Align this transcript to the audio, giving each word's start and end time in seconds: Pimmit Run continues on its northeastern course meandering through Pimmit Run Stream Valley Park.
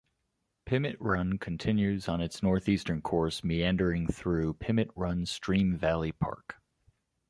Pimmit 0.65 0.97
Run 0.99 1.37
continues 1.37 2.07
on 2.09 2.21
its 2.21 2.41
northeastern 2.41 3.03
course 3.03 3.43
meandering 3.43 4.07
through 4.07 4.55
Pimmit 4.55 4.89
Run 4.95 5.27
Stream 5.27 5.77
Valley 5.77 6.11
Park. 6.11 6.59